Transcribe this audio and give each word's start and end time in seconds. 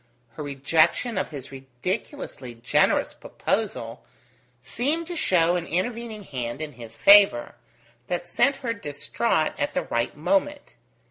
Her 0.29 0.41
rejection 0.41 1.15
of 1.15 1.29
his 1.29 1.51
ridiculously 1.51 2.55
generous 2.55 3.13
proposal 3.13 4.03
seemed 4.59 5.05
to 5.05 5.15
show 5.15 5.55
an 5.55 5.67
intervening 5.67 6.23
hand 6.23 6.59
in 6.59 6.71
his 6.71 6.95
favour, 6.95 7.53
that 8.07 8.27
sent 8.27 8.55
her 8.65 8.73
distraught 8.73 9.51
at 9.59 9.75
the 9.75 9.83
right 9.83 10.17
moment. 10.17 10.73